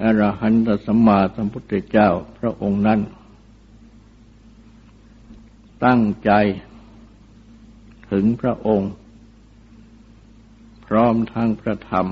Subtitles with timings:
[0.00, 3.00] อรหันตสัมมาสัมพุทธเจ้าพระองค์นั้น
[5.84, 6.30] ตั้งใจ
[8.10, 8.90] ถึงพระองค์
[10.86, 12.06] พร้อมทั้งพระธรรม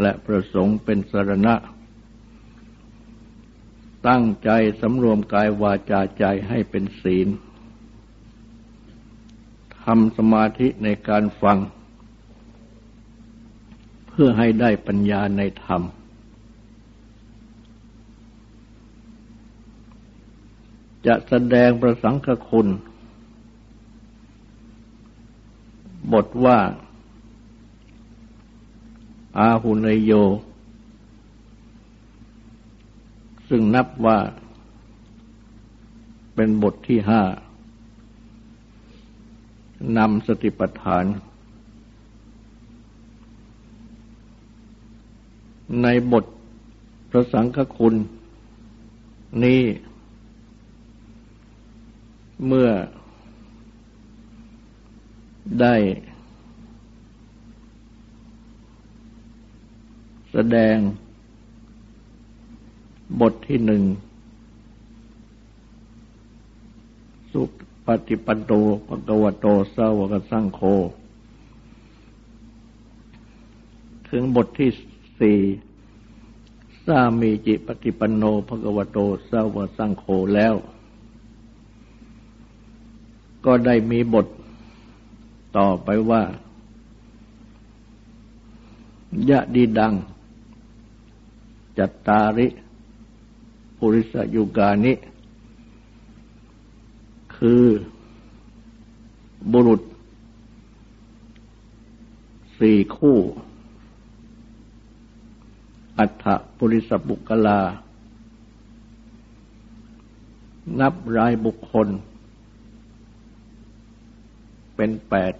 [0.00, 1.54] และประสงค์เป็นสรณะ
[4.08, 7.28] ตั้งใจสำรวมกายวาจาใจให้เป็นศีล
[9.84, 11.58] ทำสมาธิในการฟัง
[14.08, 15.82] เพื่อให้ได้ปัญญาในธรรม
[21.06, 22.68] จะแสดงประสังคคุณ
[26.12, 26.58] บทว่า
[29.38, 30.12] อาหุนโย
[33.48, 34.18] ซึ่งนับว่า
[36.34, 37.22] เป็นบทที่ห้า
[39.98, 41.04] นำสติปัฏฐาน
[45.82, 46.24] ในบท
[47.10, 47.94] พระสังฆคุณ
[49.44, 49.60] นี้
[52.46, 52.70] เมื่อ
[55.60, 55.74] ได้
[60.32, 60.76] แสดง
[63.20, 63.82] บทที่หนึ่ง
[67.32, 67.42] สุ
[67.86, 68.52] ปฏิปันโต
[68.88, 70.60] ปะกวโตสาวกสังโฆ
[74.10, 74.70] ถึงบทที่
[75.20, 75.38] สี่
[76.86, 78.98] สามีจิปฏิปันโนภะกวโต
[79.30, 80.54] สาวกสังโฆแล้ว
[83.44, 84.26] ก็ได้มีบท
[85.56, 86.22] ต่อไปว่า
[89.28, 89.94] ยะดีดัง
[91.78, 92.48] จัตตาริ
[93.78, 94.92] ปุริสยุกานิ
[97.36, 97.64] คือ
[99.52, 99.82] บุรุษ
[102.58, 103.18] สี่คู่
[105.98, 106.24] อัฏฐ
[106.56, 107.60] ปุริสบุกลา
[110.80, 111.88] นับรายบุคคล
[114.84, 115.34] เป็นแปด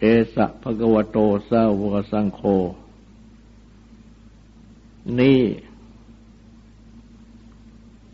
[0.00, 0.04] เอ
[0.34, 1.18] สะภะกวโต
[1.50, 2.40] สาวกสังโฆ
[5.18, 5.40] นี่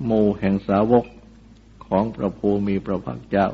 [0.04, 1.04] หมู่แห่งสาวก
[1.86, 3.48] ของพระภูมิพระภาคเจ้า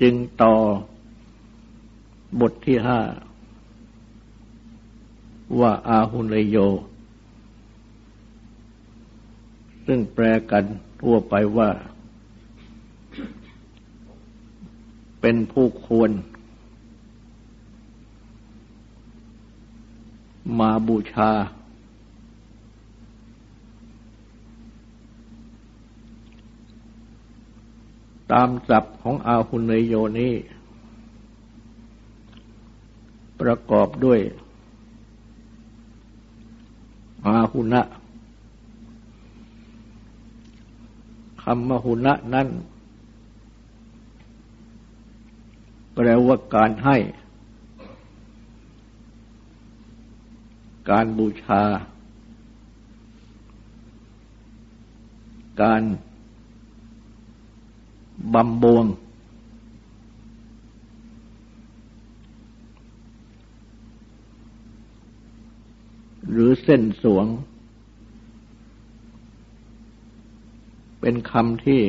[0.00, 0.54] จึงต่อ
[2.40, 3.00] บทที่ห้า
[5.60, 6.56] ว่าอาหุนโย
[9.86, 10.64] ซึ่งแปลกัน
[11.00, 11.70] ทั่วไปว่า
[15.20, 16.10] เป็นผู้ควร
[20.58, 21.30] มาบูชา
[28.32, 30.34] ตามศัพท์ของอาหุนยโยนี้
[33.40, 34.20] ประกอบด้วย
[37.26, 37.82] อาหุนะ
[41.42, 42.48] คำมหุนะนั้น
[45.94, 46.96] แปลว่าการให้
[50.90, 51.62] การบูชา
[55.62, 55.82] การ
[58.34, 58.84] บำบวง
[66.30, 67.26] หรือเส้นสวง
[71.00, 71.82] เป็นคำที่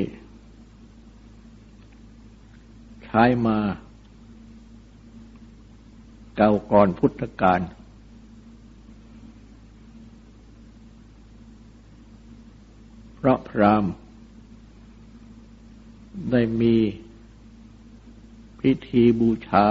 [3.06, 3.60] ใช้มา
[6.36, 7.62] เก่าก่อนพุทธกาล
[13.16, 13.86] เพราะพราม
[16.32, 16.76] ได้มี
[18.60, 19.66] พิธีบูชา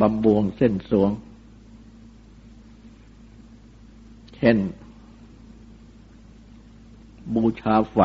[0.00, 1.10] บำบวงเส้นสวง
[4.36, 4.56] เช่น
[7.34, 7.98] บูชาไฟ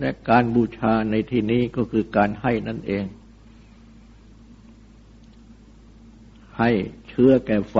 [0.00, 3.04] และการบูชาในที่นี้ก็คือการให้นั่นเอง
[6.58, 6.70] ให้
[7.08, 7.76] เชื้อแก่ไฟ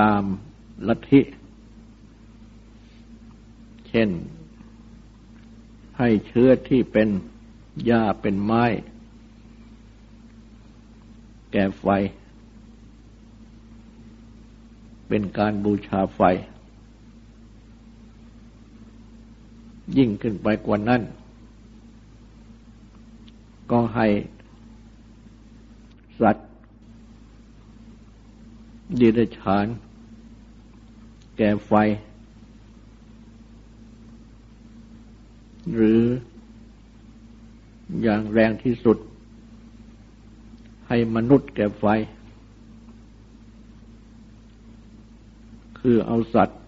[0.00, 0.22] ตาม
[0.88, 1.20] ลัทธิ
[3.88, 4.10] เช่น
[5.98, 7.08] ให้เชื้อที่เป็น
[7.86, 8.64] หญ้าเป็นไม้
[11.52, 11.86] แก่ไฟ
[15.08, 16.20] เป็นการบูชาไฟ
[19.96, 21.02] ยิ่งขึ้นไปกว่านั้น
[23.70, 24.06] ก็ให้
[26.20, 26.48] สัตว์
[29.00, 29.66] ดิรฉาน
[31.36, 31.72] แก่ไฟ
[35.74, 36.02] หรือ
[38.02, 38.96] อย่างแรงที่สุด
[40.88, 41.84] ให้มนุษย์แก่ไฟ
[45.80, 46.60] คือเอาสัตว์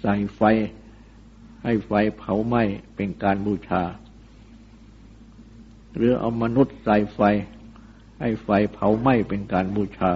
[0.00, 0.42] ใส่ไฟ
[1.64, 2.62] ให้ไฟเผาไหม้
[2.96, 3.82] เป็นการบูชา
[5.94, 7.20] หรือเอามนุษย์ใส่ไฟ
[8.20, 10.12] ให้ไฟเผาไหม้เป็นการบูชา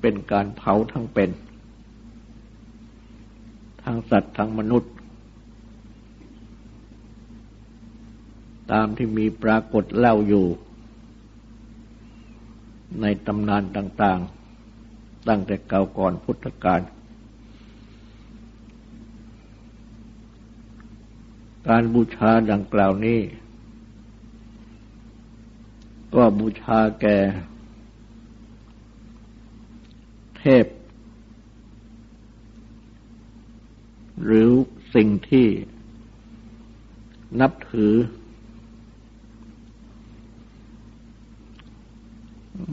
[0.00, 1.30] เป็นการเผาทั้งเป็น
[3.82, 4.92] ทั้งสัตว์ทั้งมนุษย์
[8.72, 10.46] ตามที่มีปรากฏเล่าอยู่
[13.00, 16.80] ในตำนานต่างๆ ตั้งแต่เก่าก่อนพุทธกาล
[21.68, 23.20] การบูชาดังกล่าวนี้
[26.14, 27.18] ก็บูชาแก่
[30.38, 30.66] เทพ
[34.24, 34.48] หรือ
[34.94, 35.46] สิ่งที่
[37.40, 37.94] นับถือ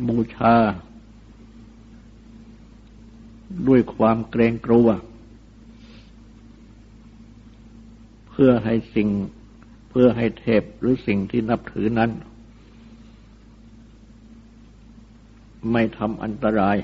[0.09, 0.55] บูชา
[3.67, 4.87] ด้วยความเกรงกลัว
[8.29, 9.09] เพื่อให้สิ่ง
[9.89, 12.11] เพื่อให้เทพหรือสิ่งที่นับถือนั้น
[15.71, 16.77] ไม่ทำอันตราย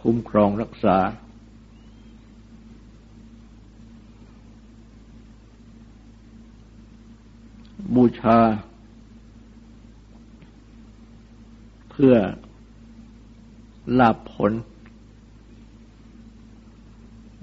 [0.00, 0.98] คุ้มครองรักษา
[7.94, 8.38] บูชา
[11.96, 12.16] พื่อ
[13.98, 14.52] ลาบผล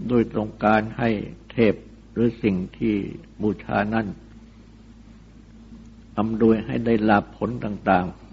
[0.07, 1.09] โดยตรงการให้
[1.51, 1.75] เทพ
[2.13, 2.95] หรือสิ่งที่
[3.41, 4.07] บูชานั้น
[6.17, 8.23] อำนวยให้ได้ลาบผลต่าง ๆ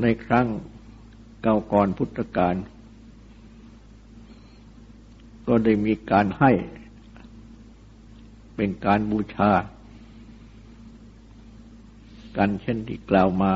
[0.00, 0.46] ในครั้ง
[1.42, 2.54] เก่าก่อนพุทธกาล
[5.46, 6.52] ก็ได้มีการให้
[8.56, 9.50] เป็นการบูชา
[12.36, 13.52] กันเช่นที่กล่าวมา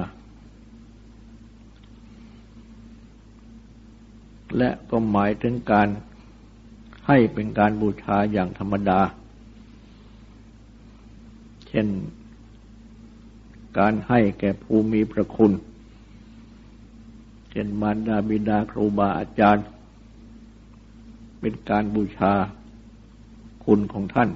[4.56, 5.88] และก็หมายถึงการ
[7.06, 9.00] ให้เป็นการบูชาอย่างธรรมดา
[11.68, 11.86] เช่น
[13.78, 15.52] การให้แก่ผู้มีพระคุณ
[17.50, 19.66] เช่นมารดาบิดาครูบาอาจารย์
[21.40, 22.32] เป็นการบูชา
[23.64, 24.30] คุณของท่าน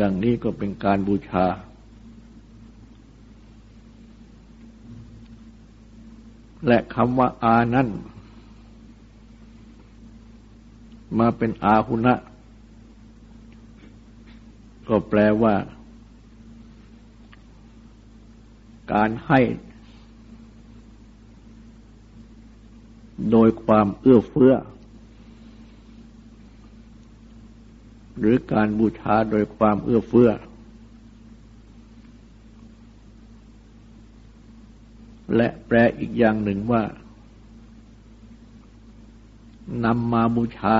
[0.00, 1.44] ดังนี้ก็เป็นการบูชา
[6.66, 7.88] และคำว่าอานั้น
[11.18, 12.14] มาเป็นอาหุนะ
[14.88, 15.54] ก็แปลว่า
[18.92, 19.40] การให้
[23.30, 24.52] โดยความเอื้อเฟื้อ
[28.18, 30.28] หรือการบูชาโดยความเอื้อเฟื้อ
[35.36, 36.82] และแปลอีกอย่างหนึ่งว่า
[39.84, 40.76] นำมาบูชา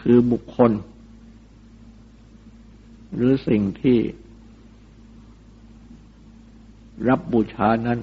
[0.00, 0.72] คือบุคคล
[3.14, 3.98] หรือสิ่งที่
[7.08, 7.98] รับบูชานั้น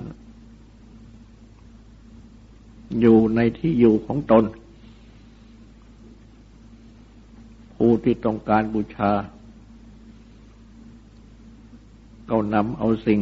[3.00, 4.44] อยู่ในที่อยู่ของตน
[7.76, 9.12] ผู้ที่ต้องการบูชา
[12.30, 13.22] ก็นำเอาสิ่ง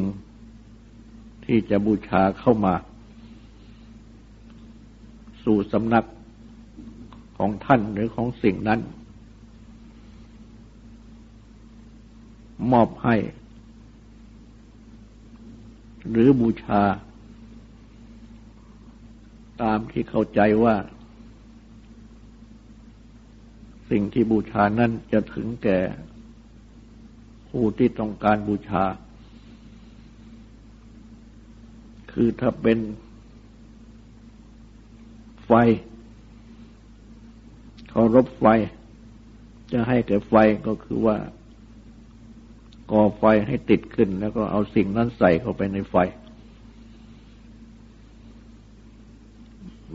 [1.46, 2.74] ที่จะบูชาเข้ามา
[5.44, 6.06] สู่สำนัก
[7.38, 8.80] ของท่านหรือของสิ่งนั้น
[12.72, 13.16] มอบให้
[16.12, 16.82] หรือบูชา
[19.62, 20.76] ตามที่เข้าใจว่า
[23.90, 25.80] สิ่งที่บูชานั้นจะถึงแก่
[27.58, 28.86] ผู้ที่ต้องการบูชา
[32.12, 32.78] คือถ้าเป็น
[35.46, 35.52] ไฟ
[37.90, 38.46] เคารพไฟ
[39.72, 40.34] จะให้แก่ไฟ
[40.68, 41.18] ก็คือว่า
[42.92, 45.96] ก่อไฟให้ติดขึ้น แล้วก็เอาสิ่งนั้นใส่เข้าไปในไฟ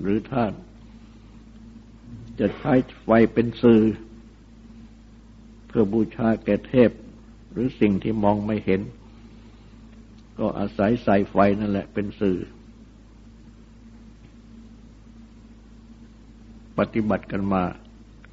[0.01, 0.45] หรือถ้า
[2.41, 3.83] จะใช้ไฟเป็นสื่อ
[5.67, 6.91] เพื่อบูชาแก่เทพ
[7.59, 8.81] รือสิ่งที่มองไม่เห็น
[10.39, 12.39] ก็อาศัยใส่ไฟนั่นแหละเป็นสื่อ
[16.79, 17.63] ปฏิบัติกันมา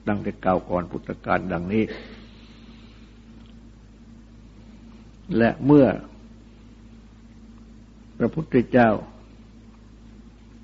[0.07, 1.83] ดังแต่เก่าก่อนพุทธกาลดังนี้
[5.37, 5.85] และเมื่อ
[8.17, 8.89] พระพุทธเจ้า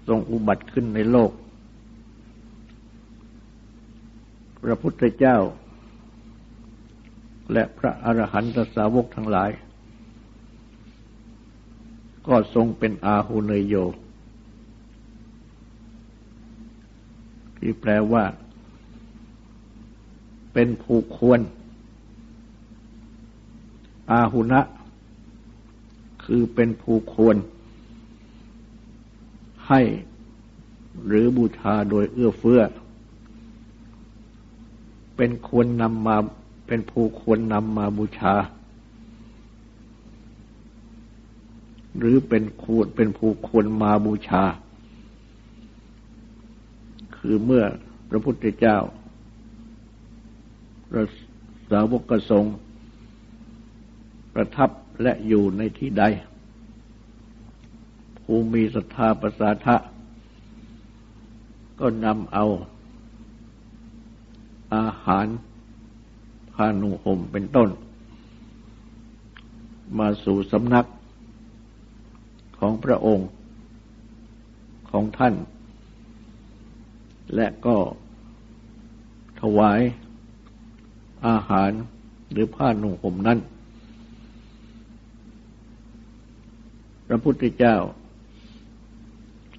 [0.07, 1.31] ทรงอุบัติขึ้นในโลก
[4.63, 5.37] พระพุทธเจ้า
[7.53, 9.51] และพระอรหันตสาวกทั้งหลาย
[12.27, 13.75] ก็ทรงเป็นอาหุเนยโย
[17.57, 18.23] ที่แปลว่า
[20.53, 21.39] เป็นผู้ควร
[24.11, 24.61] อาหุนะ
[26.23, 27.37] คือเป็นผู้ควร
[29.67, 29.81] ให้
[31.07, 32.61] หรือบูชาโดยเอื้อเฟื้อ
[35.15, 36.17] เป็นควรนำมา
[36.67, 38.33] เป็นผู้ควรนำมาบูชา
[41.97, 44.43] หรือเป็นควรเป็นผู้ควรมาบูชา
[47.17, 47.63] คือเมื่อ
[48.09, 48.77] พระพุทธเจ้า
[50.89, 51.05] พระ
[51.71, 52.55] สาวกสงฆ์
[54.33, 54.69] ประทับ
[55.01, 56.03] และอยู่ในที่ใด
[58.19, 59.75] ผู้มีศรัทธาประสาทะ
[61.79, 62.45] ก็นำเอา
[64.75, 65.25] อาหาร
[66.61, 67.69] พานุห่มเป็นต้น
[69.99, 70.87] มาสู่สำนัก
[72.59, 73.29] ของพระองค์
[74.91, 75.33] ของท่าน
[77.35, 77.77] และก็
[79.41, 79.81] ถวาย
[81.27, 81.71] อาหาร
[82.31, 83.39] หรือผ้านุ่งห่มนั้น
[87.07, 87.75] พระพุทธเจ้า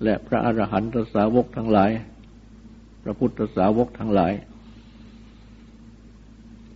[0.03, 1.91] และพระอรหันตสาวกทั้งหลาย
[3.03, 4.35] พระพุทธสาวกทั้งหลาย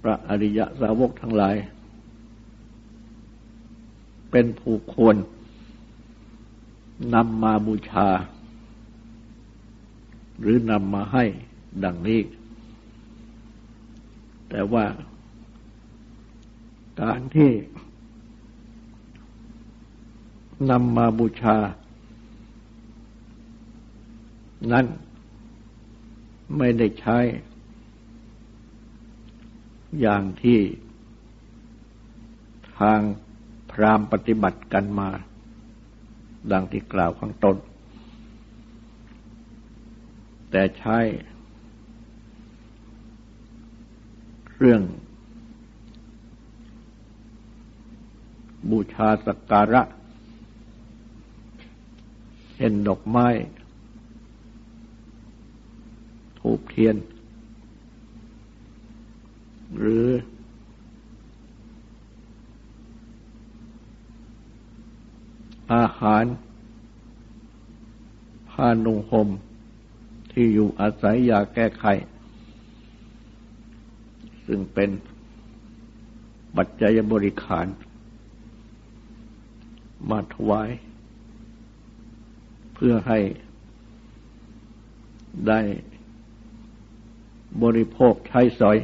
[0.07, 1.57] ระอริยสาวกทั้งหลาย
[4.31, 5.17] เป็นผู้ควร
[7.15, 8.09] นำมาบูชา
[10.41, 11.25] หรือนำมาให้
[11.85, 12.21] ดังนี้
[14.49, 14.85] แต่ว่า
[17.01, 17.51] การที่
[20.71, 21.57] นำมาบูชา
[24.73, 24.87] นั้น
[26.57, 27.19] ไม่ได้ใช้
[30.01, 30.61] อย่างที่
[32.79, 33.01] ทาง
[33.71, 35.11] พรามปฏิบัติกันมา
[36.53, 37.57] ดังที่กล่าวข้างต้น
[40.51, 40.99] แต่ใช้
[44.57, 44.83] เรื่อง
[48.71, 49.83] บูชาสักการะ
[52.59, 53.27] เห็นดอกไม้
[56.41, 56.97] ถูกเทียน
[59.79, 60.07] หรือ
[65.75, 66.25] อาหาร
[68.51, 69.29] ผ้านุ่งห่ม
[70.33, 71.85] ที่อยู่อาศัยยาแก้ไข
[74.47, 74.91] ซึ่งเป็น
[76.57, 77.67] ปัจจัยบริขาร
[80.11, 80.71] มาถวาย
[82.75, 83.19] เพื่อให้
[85.49, 85.61] ได้
[87.63, 88.77] บริโภคใช้สอย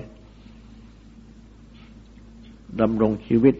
[2.80, 3.54] ดำรงชีวิต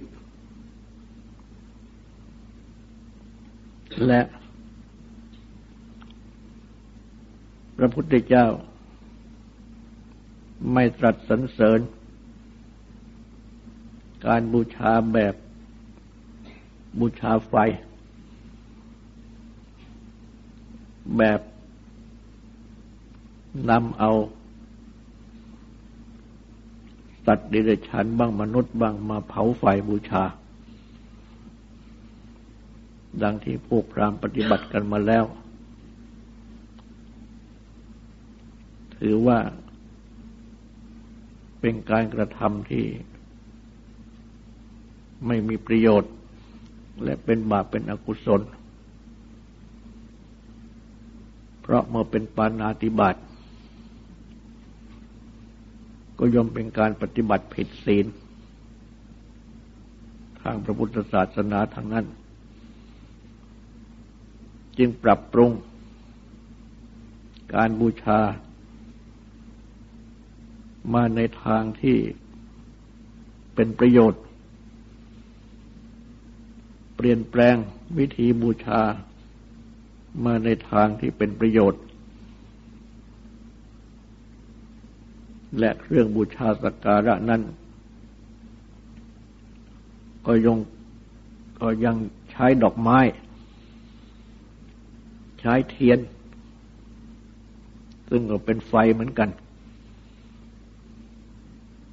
[4.06, 4.20] และ
[7.76, 8.46] พระพุทธเจ้า
[10.72, 11.80] ไม่ตรัสสรรเสริญ
[14.26, 15.34] การบูชาแบบ
[17.00, 17.54] บูชาไฟ
[21.18, 21.40] แบบ
[23.70, 24.10] นำเอา
[27.26, 30.24] สัตว์ดิเรกชันบ้างมนุษย์บ้างมาเผาไฟบูชา
[33.22, 35.24] ดังที่พวกพรามปฏิบัติกันมาแล้ว
[38.98, 39.38] ถือว่า
[41.60, 42.84] เป็นการกระทำที่
[45.26, 46.12] ไม่มีประโยชน์
[47.04, 48.40] และเป็นบาปเป็นอกุศล
[51.60, 53.16] เพราะเมื่อเป็นปานาติบาต
[56.24, 58.06] ก็ย่อมเป็นการปฏิบัติผิดศีล
[60.42, 62.06] ทางพระพุทธศาสนาทางนั้น
[64.78, 65.50] จึงปรับปรุง
[67.54, 68.20] การบูชา
[70.94, 71.96] มาในทางที่
[73.54, 74.22] เป็นประโยชน์
[76.96, 77.56] เปลี่ยนแปลง
[77.98, 78.82] วิธีบูชา
[80.24, 81.82] มาในทางที่เป็นประโยชน์
[85.58, 87.42] และเครื่องบูชาสักการะนั้น
[90.26, 90.58] ก็ยัง
[91.60, 91.96] ก็ยัง
[92.30, 92.98] ใช้ดอกไม้
[95.40, 95.98] ใช้เทียน
[98.08, 99.28] ซึ่งก็เป็นไฟเหมือนกัน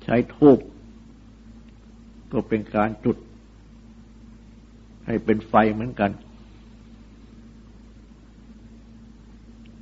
[0.03, 0.59] ใช้ทูบ
[2.31, 3.17] ก็เป็นการจุด
[5.05, 6.11] ให้เป็นไฟเหมือนกัน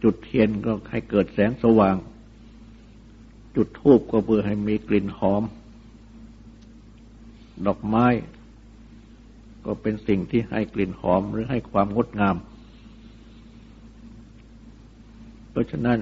[0.03, 1.95] จุดเทียนก็ให้เกิดแสงสว่าง
[3.57, 5.43] จุดทูบก็เพื่อให้มีกลิ่นหอม
[7.65, 8.07] ดอกไม้
[9.65, 12.37] ก็เป็นสิ่งที่ให้กลิ่นหอมหรือให้ความงดงาม
[15.51, 15.99] เพราะฉะนั้น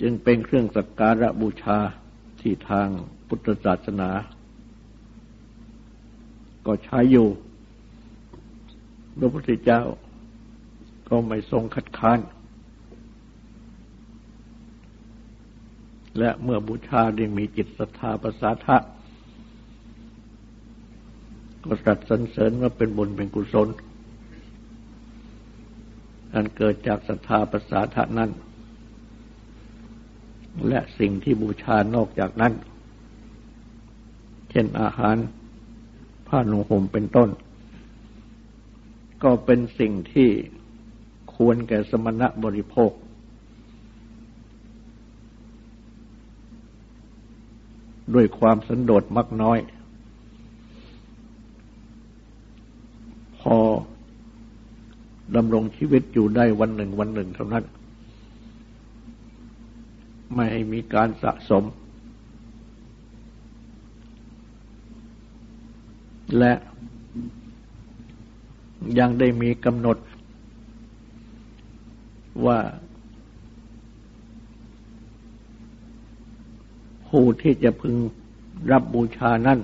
[0.00, 1.78] จึงเป็นเครื่องสักการะบูชา
[2.40, 2.88] ที่ทาง
[3.28, 4.10] พุทธศาสนา
[6.66, 7.28] ก็ใช้อยู่
[9.18, 9.82] พระพุทธเจ้า
[11.08, 12.18] ก็ไม่ทรงคัดค้าน
[16.18, 18.76] และเมื่อบูชาได้มีจิตศรัทธาประสาทะ
[21.64, 23.68] ก็ตรัสสรรเสริญว่าเป็นบุญเป็นกุศล
[26.34, 28.30] อันเกิดจากศรัทธาประสาทะนั้น
[30.68, 32.52] และสิ่งที่บูชานอกจากนั้น
[34.50, 35.16] เช่นอาหาร
[36.28, 37.28] ผ้าหนุ่งห่มเป็นต้น
[39.22, 40.28] ก็เป็นสิ่งที่
[41.34, 42.90] ควรแก่สมณะบริโภค
[48.14, 49.58] ด้วยความสันโดษมักน้อย
[53.40, 53.56] พอ
[55.36, 57.64] ดำรงชีวิตอยู่ได้วันหนึ่งวันหนึ่งเท่านั้น
[60.34, 61.64] ไม่ให้มีการสะสม
[66.38, 66.52] และ
[68.98, 69.98] ยังได้มีกำหนด
[72.46, 72.58] ว่า
[77.18, 77.96] ผู้ที่จะพึง
[78.70, 79.58] รับบูชานั้น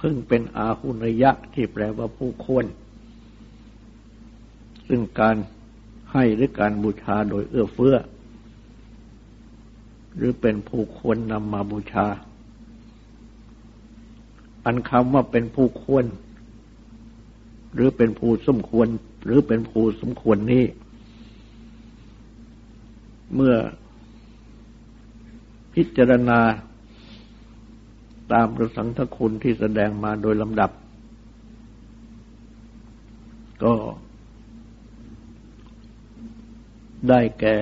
[0.00, 2.64] พึงเป็นอาหุนยะที่แปลว่าผู้ควร
[4.88, 5.36] ซึ่งการ
[6.12, 7.96] ให้หรือการบูชาโดยเอื้อเฟื้อ
[10.16, 12.06] หรือเป็นผู้ควรนำมาบูชา
[14.64, 16.04] อันคำว่าเป็นผู้ควร
[17.74, 18.88] หรือเป็นผู้สมควร
[19.24, 20.64] หรือเป็นผู้สมควรนี้
[23.34, 23.56] เมื่อ
[25.74, 26.40] พิจารณา
[28.32, 30.70] ตามประสังทคุณที่แสดงมาโดยลำดับ
[33.64, 33.74] ก็
[37.08, 37.56] ได้แก่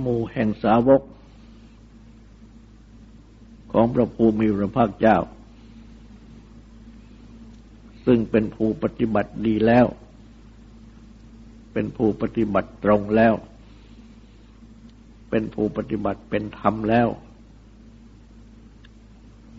[0.00, 1.02] หมู่แห่งสาวก
[3.72, 5.18] ของพระภูมิพระภาคเจ้า
[8.06, 9.86] ซึ่งเป็นผู้ปฏิบัติดีแล้ว
[11.72, 13.34] เป็นผู้ปฏิบัติตรงแล้ว
[15.30, 17.08] เป็นผู้ปฏิบัติเป็นธรรมแล้ว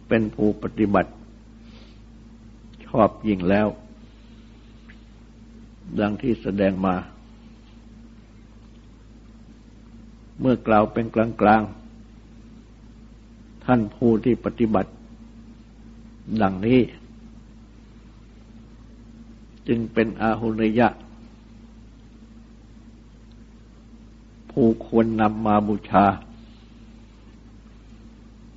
[0.08, 1.12] เป็นผู้ปฏิบัติ
[2.86, 3.68] ชอบยิ่งแล้ว
[6.00, 6.96] ดังที่แสดงมา
[10.40, 14.92] เมื่อกล่าวเป็นกลางๆ ท่านผู้ที่ปฏิบัติ
[16.42, 16.82] ดังนี้
[19.68, 20.88] จึงเป็นอาหุนยะ
[24.62, 26.06] ผู้ควรนำมาบูชา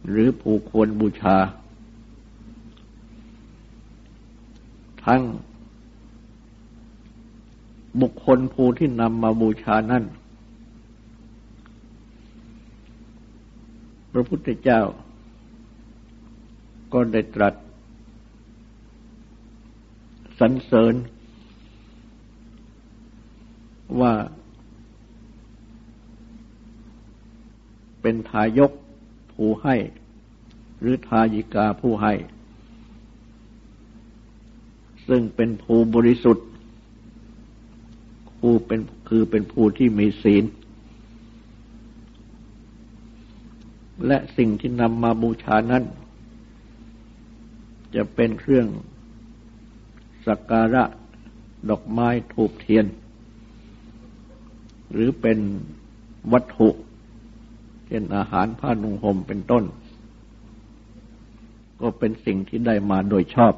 [0.08, 1.36] หรือผู้ควรบูชา
[5.04, 5.22] ทั้ง
[8.00, 10.04] บุคคลผู้ที่นำมาบูชานั้น
[14.12, 14.80] พระพุทธเจ้า
[16.92, 17.54] ก็ได้ตรัส
[20.38, 20.94] สรรเสริญ
[24.00, 24.12] ว่า
[28.02, 28.72] เป็นทายก
[29.32, 29.76] ผู้ให้
[30.80, 32.12] หรือทายิกาผู้ให้
[35.08, 36.46] ซึ่งเป็นผู้บริสุทธิ์
[38.38, 40.44] ผู้เป็นคือเป็นผู้ที่มีศีล
[44.06, 45.84] และสิ่งที่นำมาบูชานั้น
[47.94, 48.66] จะเป็นเครื่อง
[50.26, 50.84] สักการะ
[51.70, 52.86] ดอกไม้ถูกเทียน
[54.92, 55.38] หรือเป็น
[56.32, 56.68] วัตถุ
[57.92, 59.64] ช่นอาหารผ้านุ่งห่มเป็นต้น
[61.80, 63.54] ก็เป็นสิ่งที่ได้มาโดยชอบ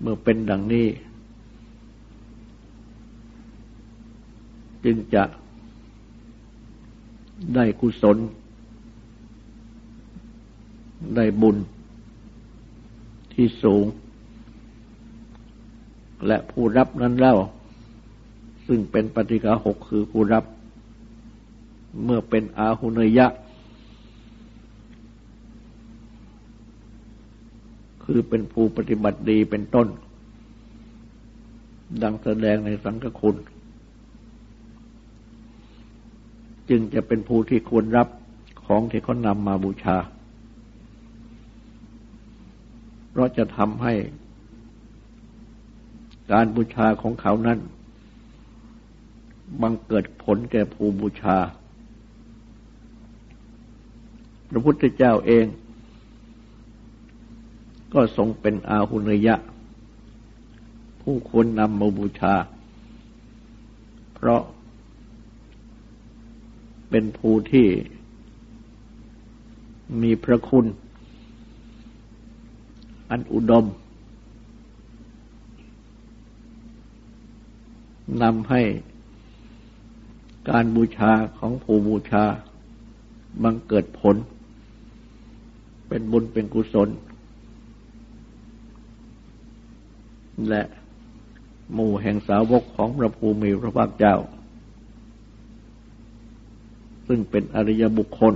[0.00, 0.86] เมื่อเป็นดังนี้
[4.84, 5.24] จึงจะ
[7.54, 8.16] ได้กุศล
[11.16, 11.56] ได้บุญ
[13.32, 13.84] ที่สูง
[16.26, 17.36] และผู้รับนั้นเล่า
[18.72, 20.44] ซึ่งเป็นปฏิกาหกคือผู้รับ
[22.04, 23.26] เมื่อเป็นอาหุเนยะ
[28.04, 29.88] คือเป็นผู้ปฏิบัติดีเป็นต้น
[32.02, 33.36] ดังแสดงในสังฆคุณ
[36.70, 38.08] จึงจะเป็นผู้ที่ควรรับ
[38.66, 39.96] ของที่เขานำมาบูชา
[43.10, 43.94] เพราะจะทำให้
[46.32, 47.60] การบูชาของเขานั้น
[49.60, 51.38] บังเกิดผลแก่ผู้บูชา
[54.48, 55.46] พระพุทธเจ้าเอง
[57.92, 59.36] ก็ทรงเป็นอาหุนยะ
[61.00, 62.34] ผู้ควรนำมาบูชา
[64.14, 64.42] เพราะ
[66.90, 67.68] เป็นผู้ที่
[70.02, 70.66] มีพระคุณ
[73.10, 73.66] อันอุดม
[78.22, 78.62] นำให้
[80.48, 82.24] การบูชาของผู้บูชา
[83.42, 84.16] บังเกิดผล
[85.88, 86.88] เป็นบุญเป็นกุศล
[90.48, 90.62] และ
[91.72, 94.16] หมู่แห่งสาวกของพระภูมิพระภาคเจ้า
[97.06, 98.34] ซึ่งเป็นอริยบุคคล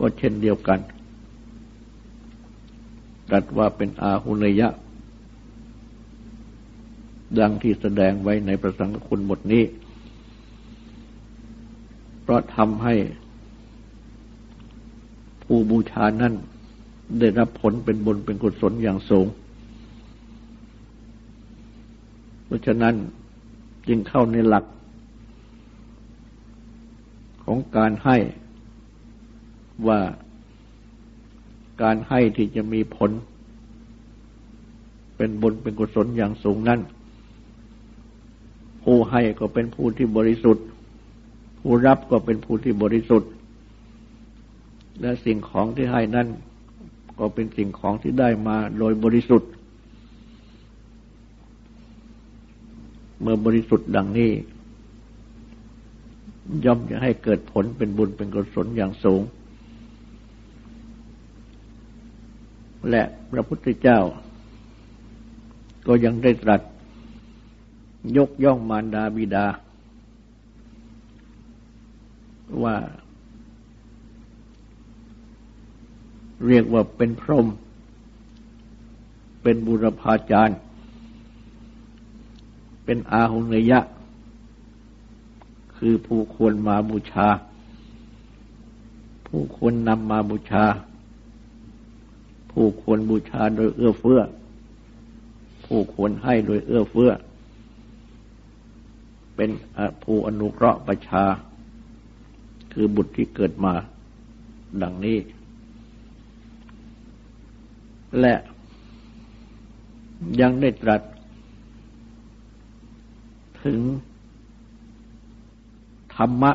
[0.00, 0.80] ก็เช่นเดียวกัน
[3.32, 4.68] ตัดว่าเป็นอาหุนยะ
[7.38, 9.64] ดังที่แสดงไว้ในประสังคุณบทนี้
[12.22, 12.94] เพราะทำให้
[15.44, 16.34] ผู้บูชานั้น
[17.18, 19.26] ได้รับผลเป็นบุญเป็นกุศลอย่างสูง
[22.46, 22.94] เพราะฉะนั้น
[23.88, 24.64] จึงเข้าในหลัก
[27.44, 28.16] ของการให้
[29.86, 30.00] ว่า
[31.82, 33.10] การให้ที่จะมีผล
[35.16, 36.80] เป็นบุญเป็นกุศลอย่างสูงนั้น
[38.86, 40.64] ผู้ให้ก็เป็นผู้ที่บริสุทธิ์
[41.60, 43.30] ผู้รับก็เป็นผู้ที่บริสุทธิ์
[45.00, 46.28] และสิ่งของที่ให้นั้น
[47.18, 49.50] ก็เป็นสิ่งของที่ได้มาโดยบริสุทธิ์
[53.20, 54.30] เมื่อบริสุทธิ์ดังนี้
[56.64, 59.22] ย่อมจะให้เกิดผลเป็นบุญเป็นกุศลอย่างสูง
[62.90, 64.00] และพระพุทธเจ้า
[65.86, 66.62] ก็ยังได้ตรัส
[68.16, 69.46] ยกย่องมารดาบิดา
[72.62, 72.76] ว่า
[76.46, 77.46] เรียกว่าเป็นพรหม
[79.42, 80.58] เป็นบุรพาจารย์
[82.84, 83.80] เป็นอาหุนยะ
[85.76, 87.28] คือผู้ควรมาบูชา
[89.26, 90.64] ผู้ควรนำมาบูชา
[92.50, 94.20] ผู้ควรบูชาโดยเอื้อเฟื้อ
[95.64, 97.10] ผู้ควรให้โดยเอื้อเฟื้อ
[99.36, 99.50] เป็น
[100.04, 101.24] ผู้อนุเคราะห์ประชา
[102.72, 103.74] คือบุตรที่เกิดมา
[104.82, 105.18] ดังนี้
[108.20, 108.34] และ
[110.40, 111.02] ยังได้ตรัส
[113.64, 113.80] ถึง
[116.14, 116.52] ธรรมะ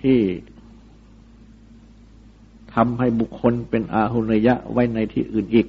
[0.00, 0.18] ที่
[2.74, 5.66] ทำให้บุคคลเป็นอาหุนยะไว้ในที่อื่นอีก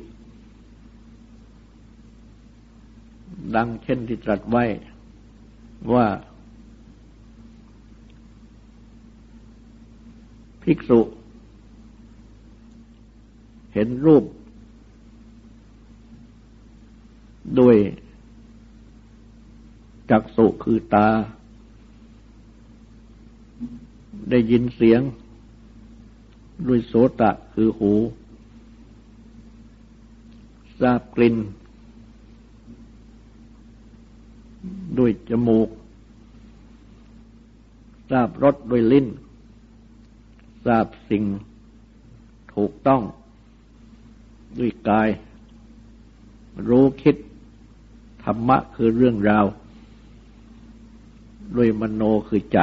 [3.55, 4.63] ดังเช่นที่ตรัสไว้
[5.93, 6.07] ว่า
[10.63, 10.99] ภิกษุ
[13.73, 14.23] เห็นรูป
[17.59, 17.77] ด้วย
[20.09, 21.07] จักสุคือตา
[24.29, 25.01] ได้ยินเสียง
[26.67, 27.93] ด้วยโสตะคือหู
[30.79, 31.35] ทราบกลิ่น
[34.97, 35.69] ด้วยจมูก
[38.09, 39.07] ทราบรสด้วยลิ้น
[40.65, 41.23] ทราบสิ่ง
[42.55, 43.01] ถูกต้อง
[44.59, 45.09] ด้วยกาย
[46.67, 47.15] รู้คิด
[48.23, 49.45] ธรรมะคือเรื่องราว
[51.55, 52.59] ด้วยมโนคือใจ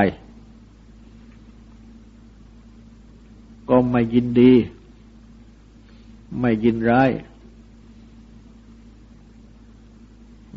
[3.68, 4.52] ก็ไม่ยินดี
[6.40, 7.10] ไม่ยินร้าย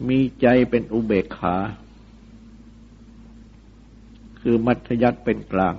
[0.08, 1.56] มีใจเป็นอุเบกขา
[4.42, 5.76] คือมัธยัติเป็นกลาง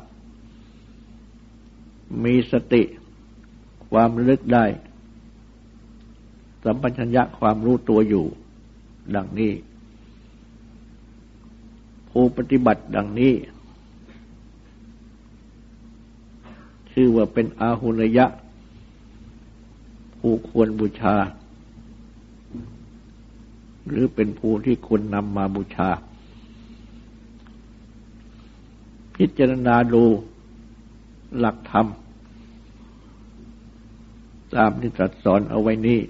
[2.25, 2.83] มีสติ
[3.89, 4.65] ความลึกได้
[6.65, 8.27] สัมปชัญญะความรู้ตัวอยู่
[9.15, 9.53] ดังนี้
[12.11, 13.35] ผู้ปฏิบัติดังนี้
[16.93, 18.27] ชื่อว่าเป็นอาหุนยะ
[20.19, 21.15] ผู้ควรบูชา
[23.89, 25.91] หรือเป็นผู้ที่ควรนำมาบูชา
[29.17, 30.05] พิจารณาดู
[31.39, 31.87] หลักธรรม
[34.55, 36.01] ตามที่ตรัสสอนเอาไว้นี้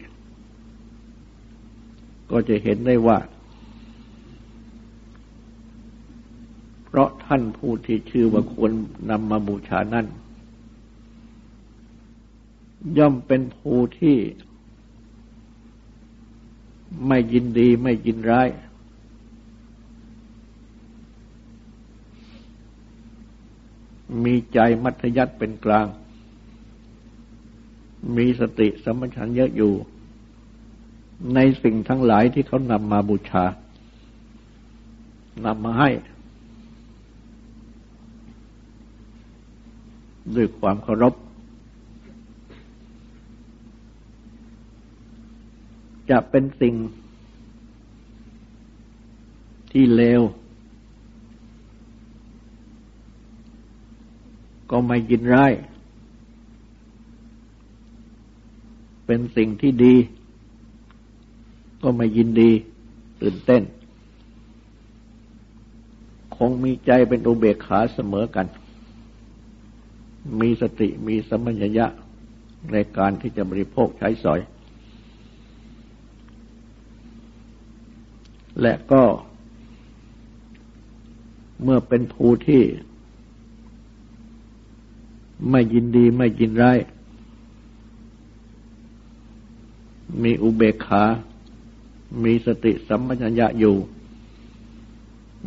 [2.30, 3.18] ก็จะเห็นได้ว่า
[6.84, 8.70] เพราะท่านผู้ที่ชื่อว่าควร
[9.10, 10.06] นำมาบูชานั้น
[12.98, 14.16] ย่อมเป็นผู้ที่
[17.06, 18.48] ไม่ยินดีไม่ยินร้าย
[24.24, 25.86] มีใจมัธยัติเป็นกลาง
[28.16, 29.72] มีสติสมัชัญญะอยู่
[31.34, 33.44] ในสิ่งทั้งหลายที่เขานำมาบูชา
[35.44, 35.90] นำมาให้
[40.36, 41.14] ด้วยความเคารพ
[46.10, 46.74] จะเป็นสิ่ง
[49.72, 50.22] ที่เลว
[54.70, 55.52] ก็ไม่ยินร้าย
[59.06, 59.94] เป็นสิ่งที่ดี
[61.82, 62.50] ก็ไม่ยินดี
[63.22, 63.62] ตื่นเต้น
[66.36, 68.46] คงมีใจเป็นอุเบกขาเสมอกัน
[70.40, 71.86] มีสติมีสมัญญะ
[72.72, 74.40] ในการที่จะบริโภคใช้สอย
[78.60, 79.04] และก็
[81.62, 82.62] เมื่อเป็นภูที่
[85.50, 86.78] ไม่ยินดีไม่ยินร้าย
[90.22, 91.04] มีอุเบกขา
[92.24, 93.76] มีสติสัมปชัญญะอยู่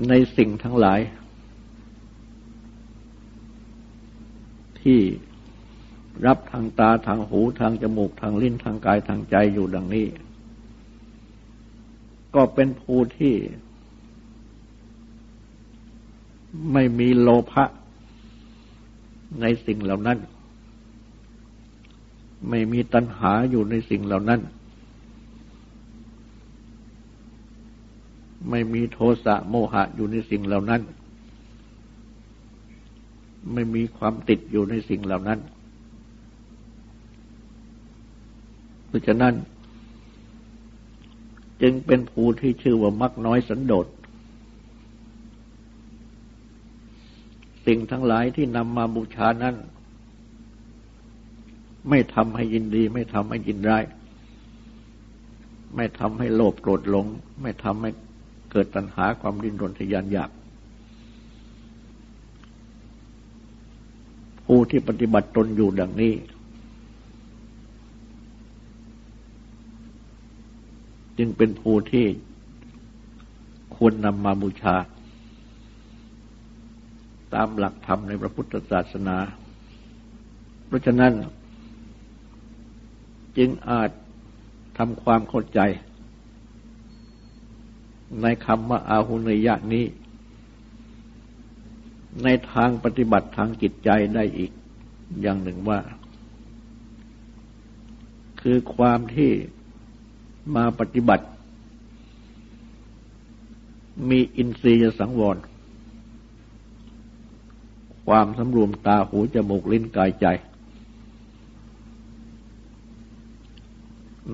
[0.07, 0.99] ในสิ่งทั้งหลาย
[4.81, 4.99] ที่
[6.25, 10.07] รับทางตาทางหูทางจมูกทางลิ้นทางกายทางใจอยู่ดังนี้
[12.37, 13.35] ก็เป็นผู้ที่
[16.73, 17.65] ไม่มีโลภะ
[19.41, 20.17] ในสิ่งเหล่านั้น
[22.49, 24.41] ไม่มีตัณหาอยู่ในสิ่งเหล่านั้น
[28.49, 30.81] ไม่มีโทสะโมหะอยู่ในสิ่งเหล่านั้น
[33.53, 35.39] ไม่มีความติดอยู่ในสิ่งเหล่านั้น
[38.87, 39.33] เพราะฉะนั้น
[41.61, 43.87] จึงเป็นภูที่ชื่อว่ามักน้อยสันโดษ
[47.65, 49.55] สิ่งทั้งหลายที่นำมาบูชานั้น
[51.89, 53.83] ไม่ทำให้ยินดี ไม่ทำให้ยินร้าย
[55.75, 57.05] ไม่ทำให้โลภโกรธหลง
[57.41, 57.91] ไม่ทำให้
[58.51, 60.29] เกิดตัณหาความดิ้นรนทยานอยาก
[64.45, 66.13] ผู้ที่ปฏิบัติตนอยู่ดังนี้
[71.17, 72.05] จึงเป็นผู้ที่
[73.75, 74.75] ควรนำมาบูชา
[77.33, 79.17] ตามหลักธรรมในพระพุทธศาสนา
[80.65, 81.13] เพราะฉะนั้น
[83.37, 83.91] จึงอาจ
[84.77, 85.59] ทำความเข้าใจ
[88.21, 89.85] ในคำว่าอาหุนยะนี้
[92.23, 94.51] ในทางปฏิบัติทางจิตใจได้อีก
[95.21, 95.79] อย่างหนึ่งว่า
[98.41, 99.31] คือความที่
[100.55, 101.25] มาปฏิบัติ
[104.09, 105.37] มีอินทรียสังวร
[108.05, 110.25] ความสำรวมตาหูจมูกลิ้นกายใจ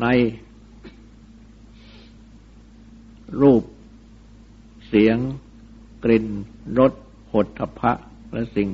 [0.01, 0.05] ใน
[3.41, 3.63] รูป
[4.87, 5.17] เสียง
[6.03, 6.25] กลิ่น
[6.79, 6.93] รส
[7.31, 7.91] หดทพะ
[8.33, 8.69] และสิ่ง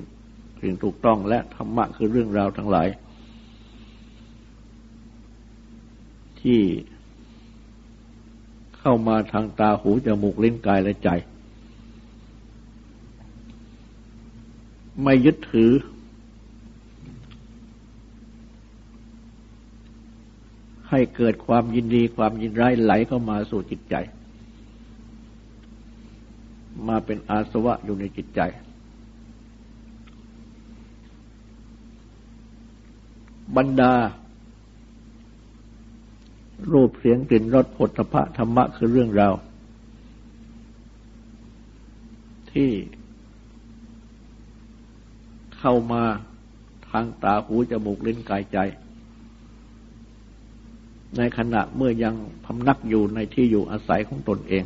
[0.62, 2.88] สิ่งถูกต้องและธรรมะคือเรื่องราวทั้งหลาย
[6.41, 6.62] ที่
[8.80, 11.10] เข้ามาทางตาหูจมูกลิ้นกายและใจ
[15.04, 15.72] ไม่ยึดถือ
[20.89, 23.96] ให้เกิดความยินดีความยินร้ายไหลเข้ามาสู่จิตใจ
[26.88, 28.42] มาเป็นอาสวะอยู่ในจิตใจ
[33.58, 33.94] บรรดา
[36.74, 39.34] รูปเสียงกลิ่นรสผลพะธรรมะคือเรื่องราว
[42.52, 42.72] ที่
[45.58, 46.04] เข้ามา
[46.89, 48.58] ทางตาหูจมูกลิ้นกายใจ
[51.17, 54.63] ในขณะเมื่อยังพำนักอยู่ในที่อยู่อาศัยของตนเอง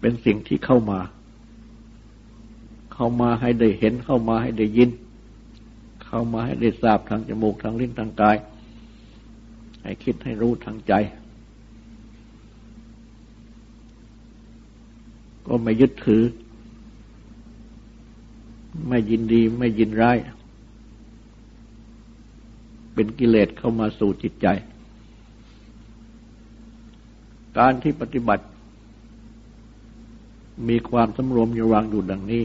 [0.00, 1.00] เป็นสิ่งที่เข้ามา
[2.94, 4.90] เข้ามาให้ได้เห็นเข้ามาให้ได้ยิน
[6.06, 8.36] เข้ามาให้ได้ทราบทางจมูกทางลิ้นทางกาย
[9.82, 10.92] ให้คิดให้รู้ทางใจ
[15.46, 16.22] ก็ไม่ยึดถือ
[18.88, 20.18] ไม่ยินดีไม่ยินร้าย
[22.94, 24.46] เป็นกิเลสเข้ามาสู่จิตใจ
[27.58, 28.44] การที่ปฏิบัติ
[30.68, 32.44] มีความสำรวมระวังอยู่ดังนี้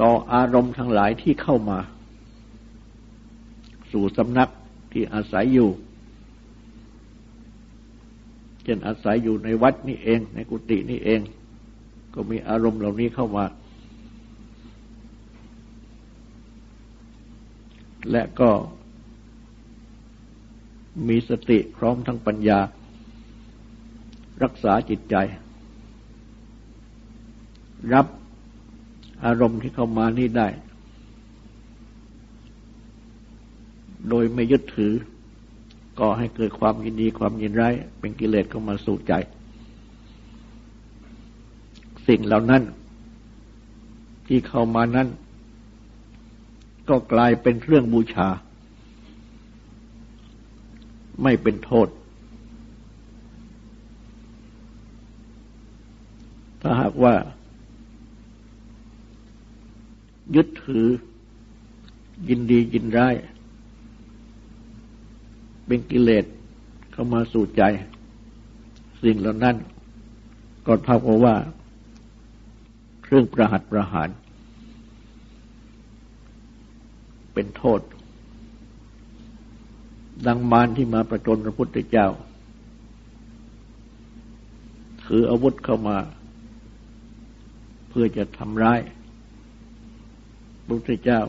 [0.00, 1.78] ต่ออารมณ์ทั้งหลายที่เข้ามา
[3.92, 4.50] สู่สำนัก
[4.92, 5.70] ที่อาศัยอยู่
[8.64, 11.20] เช่นอาศัยอยู่ในวัดนี่เอง ในกุฏินี่เอง
[12.14, 13.44] ก็มีอารมณ์เหล่านี้เข้ามา
[18.10, 18.50] และก็
[21.08, 22.60] มีสติพร้อมทั้งปัญญา
[24.42, 25.16] รักษาจิตใจ
[27.92, 28.06] รับ
[29.24, 30.48] อารมณ์ที่เข้ามานี่ได้
[34.08, 34.92] โดยไม่ยึดถือ
[35.98, 39.12] ก็ให้เกิดความยินดีความยินร้ายเป็นกิเลสเข้ามาสู่ใจ
[42.06, 42.62] สิ่งเหล่านั้น
[44.26, 45.08] ที่เข้ามานั้น
[46.88, 48.28] ก็กลายเป็นเครื่องบูชา
[51.22, 51.88] ไม่เป็นโทษ
[56.60, 57.14] ถ้าหากว่า
[60.34, 60.86] ยึดถือ
[62.28, 63.14] ยินดียินร้าย
[65.66, 66.24] เป็นกิเลส
[66.92, 67.62] เข้ามาสู่ใจ
[69.02, 69.56] สิ่งเหล่านั้น
[70.66, 71.36] ก็เท่ากับว่า
[73.02, 74.08] เครื่องประหัตประหาร
[77.32, 77.80] เป็นโทษ
[80.26, 82.08] ดังมารที่มาประจนพระพุทธเจ้า
[85.04, 85.96] ถืออาวุธเข้ามา
[87.88, 88.80] เพื่อจะทำร้าย
[90.66, 91.22] พระพุทธเจ้า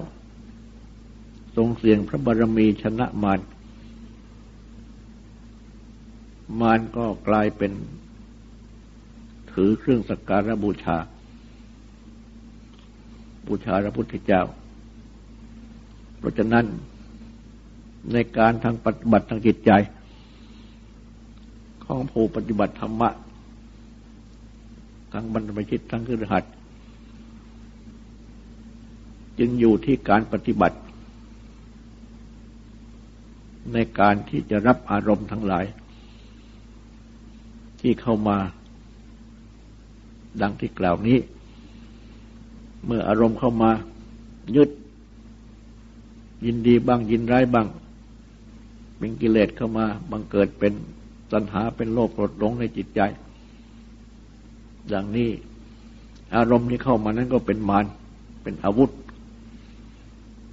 [1.56, 3.40] ทรงเสียงพระบารมีชนะมาร
[6.62, 7.72] มารก็กลายเป็น
[9.52, 10.98] ถือเครื่องสักการะบูชา
[13.48, 14.42] บูชาพระพุทธเจ้า
[16.18, 16.66] เพราะฉะนั้น
[18.14, 19.72] ในการทางปฏิบัติทางจิตใจ
[21.86, 23.10] ของผู้ปฏิบัติธรรมะ
[25.14, 26.44] ทั้งบรรพชิตทั้งคือหัด
[29.40, 30.78] จึงอยู่ที่การปฏิบัติ
[33.74, 35.66] ในการที่จะรับอารมณ์ทั้งหลาย
[37.82, 38.38] ที่เข้ามา
[40.42, 41.18] ดังที่กล่าวนี้
[42.86, 43.72] เมื่ออารมณ์เข้ามา
[44.56, 44.70] ยึด
[46.46, 47.68] ยินดีบ้างยินร้ายบ้าง
[48.98, 50.74] เป็นกิเลสเข้ามาบังเกิดเป็น
[51.32, 53.02] สัญหาเป็นโลภโกรธหลงในจิตใจ
[54.90, 55.30] อย่างนี้
[56.36, 57.86] อารมณ์ที่เข้ามานั้นก็เป็นมาร
[58.44, 58.92] เป็นอาวุธ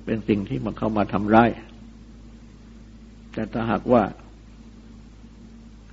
[0.04, 1.50] เป็นสิ่งที่มันเข้ามาทำร้าย
[3.32, 4.02] แต่ถ้าหากว่า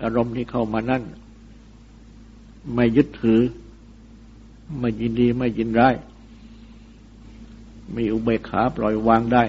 [0.03, 1.01] อารมณ์ที่เข้ามานั้น
[2.75, 3.41] ไม่ยึดถือ
[4.79, 5.95] ไม่ยินดีไม่ยินร้าย
[7.95, 9.43] มีอุเบกขาปล่อยวางได้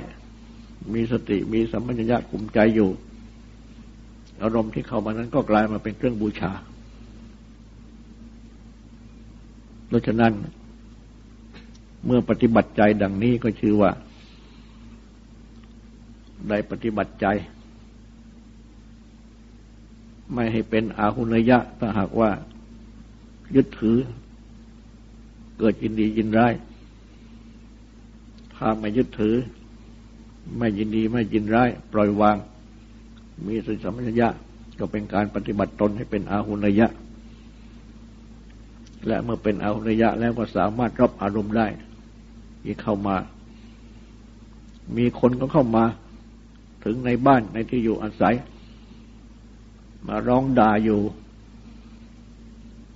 [0.94, 2.90] มีสติมีสัมปชัญญะกลุ่มใจอยู่
[4.42, 6.52] อารมณ์ที่เข้ามานั้นก็กลายมาเป็นเครื่องบูชา
[9.92, 10.34] ดังนั้น
[12.06, 13.90] เมื่อปฏิบัติใจดังนี้ก็ชื่อว่า
[16.48, 17.26] ได้ปฏิบัติใจ
[20.32, 22.30] ไม่ให้เป็นอาหุนยะ ถ้าหากว่า
[23.56, 23.98] ยึดถือ
[25.58, 26.52] เกิดยินดียินร้าย
[28.54, 29.36] ถ้าไม่ยึดถือ
[30.58, 32.36] ไม่ยินดีไม่ยินร้าย ปล่อยวาง
[33.46, 34.28] มีสติสัมปชัญญะ
[34.78, 36.88] ก็เป็นการปฏิบัติตนให้เป็นอาหุนยะ
[39.06, 41.66] และเมื่อเป็นอาหุนยะแล้วก็สามารถรับอารมณ์ได้
[42.64, 43.16] ที่เข้ามา
[44.96, 45.84] มีคนก็เข้ามา
[46.84, 48.34] ถึงในบ้านในที่อยู่อาศัย
[50.06, 51.00] มาร้องด่าอยู่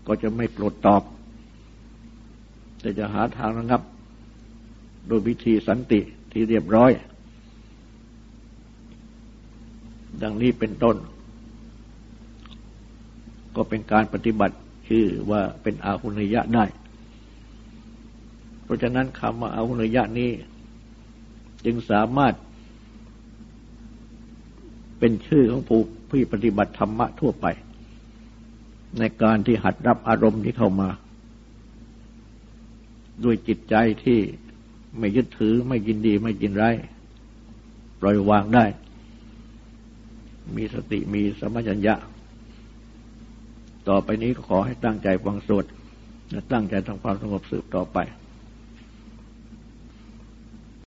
[0.07, 1.03] ก็จะไม่โกรธตอบ
[2.81, 3.83] แต่จะหาทางระงับ
[5.07, 6.01] โดยวิธีสันติ
[6.33, 6.91] ที่เรียบร้อย
[10.23, 10.97] ดังนี้เป็นต้น
[13.57, 14.57] ก็เป็นการปฏิบัติ
[14.89, 16.65] ชื่อว่าเป็นอาหุนยะได้
[18.65, 20.31] เพราะฉะนั้นคำว่าอาหุนยะนี้
[21.65, 22.35] จึงสามารถ
[24.99, 27.47] เป็นชื่อของผู้ผู้ปฏิบัติธรรมะทั่วไป
[28.99, 30.89] ในการที่หัดรับอารมณ์ที่เข้ามา
[33.25, 33.75] ด้วยจิตใจ
[34.05, 34.19] ที่
[34.99, 36.75] ไม่ยึดถือไม่ยินดีไม่ยินร้าย
[38.01, 38.65] ปล่อยวางได้
[40.57, 41.95] มีสติมีสมัญญะ
[43.89, 45.65] ต่อไปนี้ก็ขอให้ตั้งใจฟังสวด
[46.31, 47.99] และตั้งใจทำความสงบสืบต่อไป